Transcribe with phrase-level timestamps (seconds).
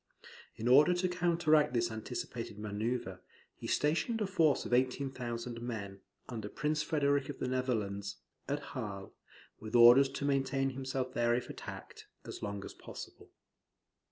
[0.55, 3.19] In order to counteract this anticipated manoeuvre,
[3.55, 8.15] he stationed a force of 18,000 men, under Prince Frederick of the Netherlands,
[8.47, 9.13] at Hal,
[9.59, 13.29] with orders to maintain himself there if attacked, as long as possible.